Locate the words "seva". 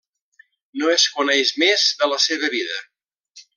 2.25-2.53